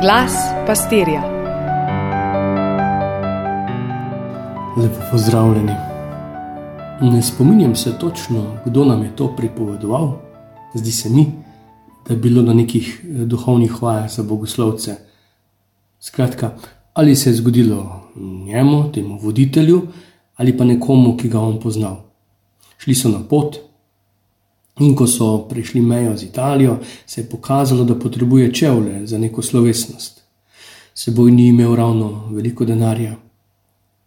[0.00, 0.32] Glas
[0.66, 1.22] pastirja.
[4.76, 5.72] Lepo pozdravljeni.
[7.00, 10.12] Ne spominjam se točno, kdo nam je to pripovedoval.
[10.74, 11.26] Zdi se mi,
[12.08, 14.96] da je bilo na nekih eh, duhovnih vajah za bogoslovce.
[16.00, 16.50] Skratka,
[16.92, 18.00] ali se je zgodilo
[18.44, 19.82] njemu, temu voditelju,
[20.36, 21.96] ali pa nekomu, ki ga on poznal.
[22.78, 23.56] Šli so na pot,
[24.78, 29.42] in ko so prišli mejo z Italijo, se je pokazalo, da potrebuje čevlje za neko
[29.42, 30.22] slovesnost.
[30.94, 33.16] Seboj ni imel ravno veliko denarja.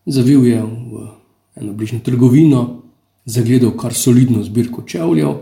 [0.05, 1.07] Zavil je v
[1.55, 2.81] eno bližnjo trgovino,
[3.25, 5.33] zagledal kar solidno zbirko čevljev,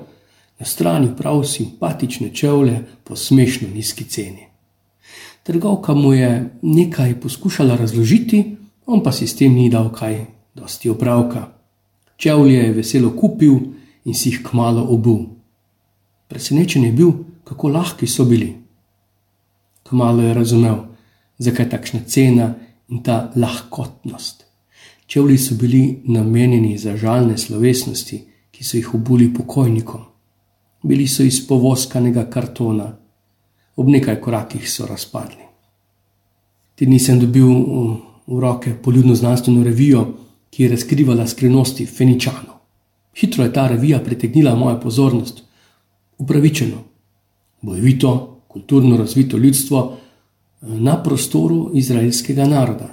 [0.60, 4.48] na strani prav simpatične čevlje po smešno nizki ceni.
[5.44, 8.56] Trgovka mu je nekaj poskušala razložiti,
[8.86, 11.48] on pa si s tem ni dal kaj dosti opravka.
[12.18, 13.60] Čevlje je veselo kupil
[14.10, 15.28] in si jih kmalo obul.
[16.28, 17.12] Presenečen je bil,
[17.46, 18.56] kako lahki so bili.
[19.86, 20.78] Kmalo je razumel,
[21.38, 22.54] zakaj je takšna cena
[22.90, 24.46] in ta lahkotnost.
[25.06, 30.02] Čevlji so bili namenjeni za žalne slovesnosti, ki so jih obuli pokojnikom.
[30.84, 32.92] Bili so iz povoskanega kartona,
[33.76, 35.46] ob nekaj korakih so razpadli.
[36.76, 37.50] Ti nisem dobil
[38.28, 40.06] v roke poljudno znanstveno revijo,
[40.50, 42.59] ki je razkrivala skrivnosti Feničanov.
[43.20, 45.44] Hitro je ta revija pritegnila mojo pozornost,
[46.18, 46.78] upravičeno,
[47.62, 49.98] bojevito, kulturno razvito ljudstvo
[50.62, 52.88] eh, na prostoru izraelskega naroda.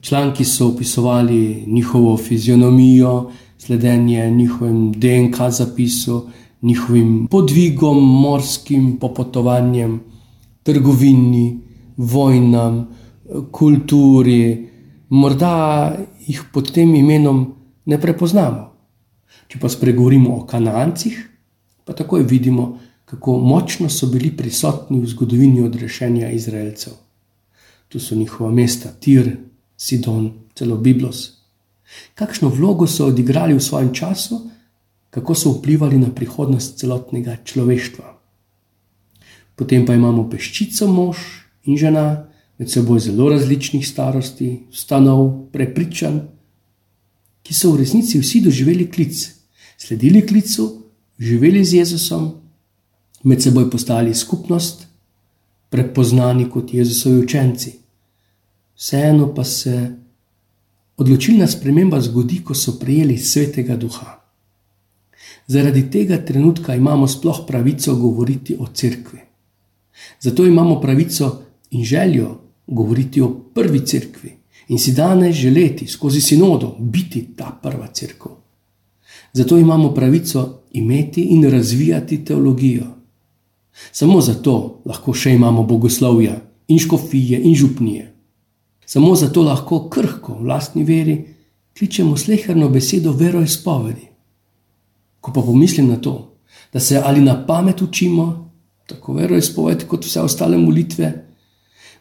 [0.00, 6.28] Članki so opisovali njihovo fizionomijo, sledenje njihovim DNK zapisu,
[6.62, 10.00] njihovim podvigom, morskim popotovanjem,
[10.62, 11.60] trgovini,
[11.96, 12.88] vojnam,
[13.50, 14.68] kulturi.
[15.08, 15.96] Morda
[16.26, 18.71] jih pod tem imenom ne prepoznamo.
[19.52, 21.16] Če pa spregovorimo o Kanancih,
[21.84, 26.94] pa takoj vidimo, kako močno so bili prisotni v zgodovini odrešenja Izraelcev.
[27.92, 29.28] Tu so njihova mesta Tir,
[29.76, 31.18] Sidon, celo Biblos.
[32.14, 34.38] Kakšno vlogo so odigrali v svojem času,
[35.12, 38.08] kako so vplivali na prihodnost celotnega človeštva.
[39.52, 41.20] Potem pa imamo peščico mož
[41.68, 42.24] in žena,
[42.56, 46.24] med seboj zelo različnih starosti, stanov, prepričanj,
[47.44, 49.41] ki so v resnici vsi doživeli klic
[49.86, 50.82] sledili klicu,
[51.18, 52.30] živeli z Jezusom,
[53.22, 54.86] med seboj postali skupnost,
[55.70, 57.72] prepoznani kot Jezusovi učenci.
[58.76, 59.90] Vseeno pa se
[60.96, 64.18] odločilna sprememba zgodi, ko so prijeli svetega duha.
[65.46, 69.18] Zaradi tega trenutka imamo sploh pravico govoriti o cerkvi.
[70.20, 74.36] Zato imamo pravico in željo govoriti o prvi cerkvi
[74.68, 78.42] in si danes želeti skozi sinodo biti ta prva cerkev.
[79.32, 82.86] Zato imamo pravico imeti in razvijati teologijo.
[83.92, 86.36] Samo zato lahko še imamo bogoslovja
[86.68, 88.12] in škofije in župnije.
[88.86, 91.16] Samo zato lahko krhko v lastni veri
[91.78, 94.08] kličemo sleherno besedo veroizpovedi.
[95.20, 96.34] Ko pa pomislim na to,
[96.72, 98.50] da se ali na pamet učimo,
[98.86, 101.12] tako veroizpoved kot vse ostale molitve,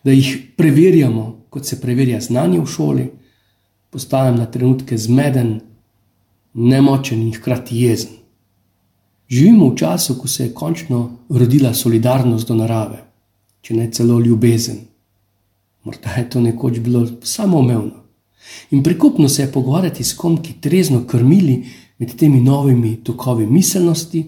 [0.04, 3.10] da jih preverjamo, kot se preverja znanje v šoli,
[3.90, 5.60] postajam na trenutke zmeden
[6.54, 8.22] nemočen in hkrati jezen.
[9.30, 13.04] Živimo v času, ko se je končno rodila solidarnost do narave,
[13.62, 14.78] če ne celo ljubezen.
[15.84, 18.02] Morda je to nekoč bilo samoumevno.
[18.72, 21.64] In prikupno se je pogovarjati s kom, ki trezno krmili
[21.98, 24.26] med temi novimi tokovi miselnosti,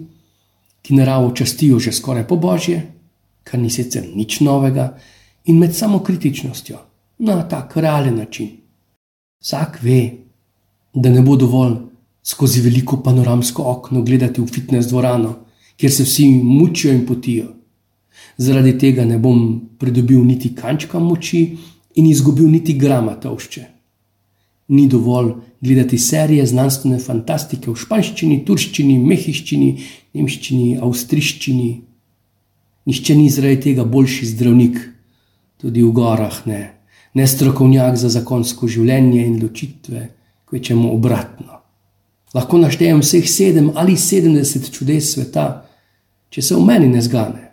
[0.82, 2.82] ki naravo častijo že skoraj po božje,
[3.44, 4.98] kar ni sicer nič novega,
[5.46, 6.80] in med samo kritičnostjo
[7.20, 8.50] na tak realen način.
[9.42, 10.12] Vsak ve,
[10.94, 11.93] da ne bo dovolj
[12.24, 15.36] skozi veliko panoramsko okno gledati v fitness dvorano,
[15.78, 17.46] kjer se vsi mučijo in potijo.
[18.38, 21.58] Zaradi tega ne bom pridobil niti kančka moči
[21.96, 23.64] in izgubil niti grama tavšče.
[24.68, 29.70] Ni dovolj gledati serije znanstvene fantastike v španščini, turščini, mehiščini,
[30.14, 31.72] nemščini, avstriščini.
[32.88, 34.80] Nihče ni zaradi tega boljši zdravnik,
[35.60, 36.62] tudi v gorah ne,
[37.14, 40.08] ne strokovnjak za zakonsko življenje in ločitve,
[40.48, 41.62] kvečemu obratno
[42.33, 45.65] lahko naštejem vseh sedem ali sedemdeset čudes sveta,
[46.30, 47.44] če se v meni ne zgane,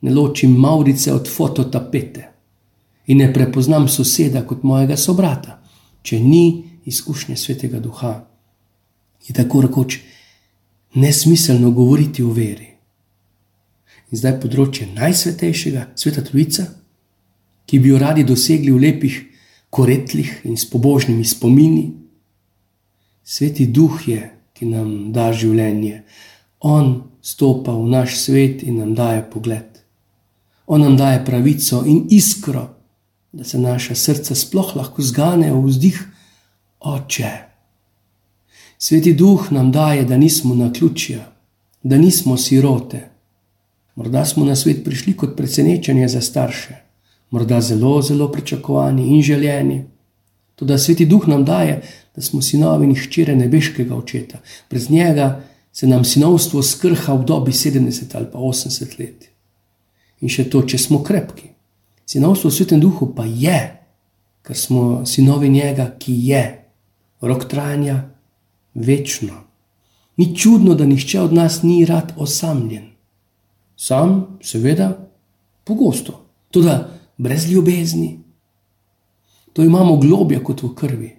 [0.00, 2.28] ne ločim Maurice od fototapete
[3.06, 5.58] in ne prepoznam soseda kot mojega sobrata,
[6.02, 8.14] če ni izkušnje svetega duha.
[9.28, 9.98] Je tako rekoč
[10.94, 12.70] nesmiselno govoriti o veri.
[14.12, 16.66] In zdaj področje najsvetejšega, sveta Trojica,
[17.66, 19.16] ki bi jo radi dosegli v lepih
[19.74, 21.88] koretlih in s pobožnimi spomini.
[23.24, 26.02] Sveti duh je, ki nam da življenje.
[26.60, 29.80] On stopa v naš svet in nam daje pogled.
[30.66, 32.68] On nam daje pravico in iskro,
[33.32, 35.98] da se naše srce sploh lahko zgane v vzdih,
[36.80, 37.32] oče.
[38.78, 41.24] Sveti duh nam daje, da nismo na ključja,
[41.82, 43.08] da nismo sirote.
[43.94, 46.76] Morda smo na svet prišli kot presenečenje za starše,
[47.30, 49.84] morda zelo, zelo pričakovani in željeni.
[50.54, 51.82] Tudi sveti duh nam daje,
[52.16, 54.38] da smo sinovi in hčere nebeškega očeta.
[54.70, 55.42] Brez njega
[55.72, 59.28] se nam sinovstvo skrha v dobi 70 ali pa 80 let.
[60.20, 61.50] In še to, če smo krepki.
[62.06, 63.58] Sinovstvo v svetem duhu pa je,
[64.44, 66.44] ker smo sinovi njega, ki je,
[67.20, 68.04] rok trajanja,
[68.74, 69.40] večno.
[70.16, 72.92] Ni čudno, da nihče od nas ni rad osamljen.
[73.76, 74.92] Sam, seveda,
[75.64, 76.76] pogosto, tudi
[77.16, 78.20] brez ljubezni.
[79.54, 81.10] To imamo globje kot v krvi.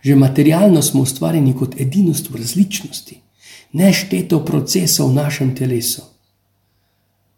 [0.00, 3.16] Že materialno smo ustvarjeni kot edinost v različnosti,
[3.72, 6.02] nešteto procesov v našem telesu.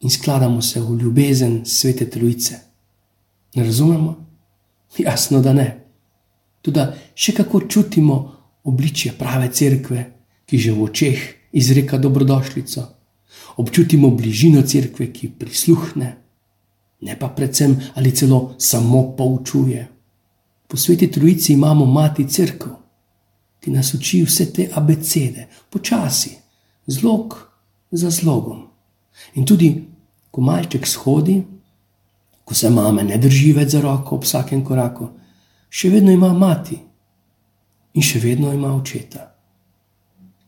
[0.00, 2.60] In skladamo se v ljubezen svete trojice.
[3.54, 4.16] Ne razumemo?
[4.98, 5.68] Jasno, da ne.
[6.62, 8.16] Tudi še kako čutimo
[8.64, 10.04] obličje prave cerkve,
[10.46, 11.22] ki že v očeh
[11.52, 12.82] izreka dobrodošlico,
[13.56, 16.10] občutimo bližino cerkve, ki prisluhne,
[17.02, 19.88] ne pa predvsem ali celo samo poučuje.
[20.72, 22.78] Po sveti trojici imamo mati crkvo,
[23.60, 26.30] ki nas uči vse te abecede, počasi,
[26.86, 27.36] zlog
[27.90, 28.62] za zlogom.
[29.34, 29.68] In tudi,
[30.30, 31.42] ko malček shodi,
[32.44, 35.10] ko se mame ne drži več za roko ob vsakem koraku,
[35.68, 36.80] še vedno ima mati
[37.92, 39.28] in še vedno ima očeta.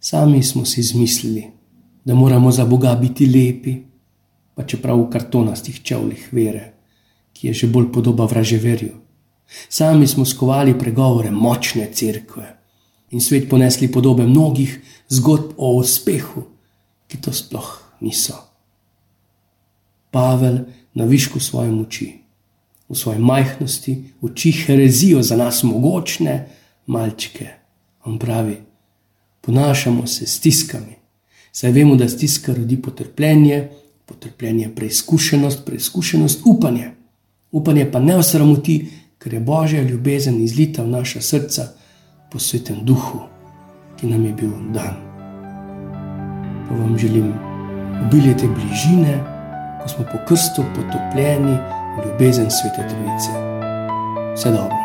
[0.00, 1.44] Sami smo si izmislili,
[2.04, 3.76] da moramo za Boga biti lepi,
[4.54, 6.68] pa čeprav v kartonastih čevljih vere,
[7.36, 9.03] ki je že bolj podoba vraževerju.
[9.68, 12.56] Sami smo skovali pregovore močne cerkve
[13.10, 16.42] in svet ponesli podobe mnogih zgodb o uspehu,
[17.06, 18.34] ki to sploh niso.
[20.10, 20.58] Pavel
[20.94, 22.08] na višku svoje moči,
[22.88, 26.48] v svoji majhnosti, uči herezijo za nas mogočne
[26.86, 27.48] malčke.
[28.04, 28.56] On pravi:
[29.40, 30.96] Ponašamo se stiskami,
[31.52, 33.68] saj vemo, da stiska rodi potrpljenje,
[34.06, 36.90] potrpljenje preizkušenost, preizkušenost upanje.
[37.52, 38.88] Upanje pa ne osramoti,
[39.18, 41.66] ker je Božja ljubezen izlita v naša srca
[42.32, 43.20] po svetem duhu,
[43.96, 44.96] ki nam je bil dan.
[46.68, 47.32] Pa vam želim
[48.06, 49.18] obilje te bližine,
[49.82, 51.58] ko smo po krstu potopljeni
[51.96, 53.32] v ljubezen svete Trojice.
[54.34, 54.83] Vse dobro.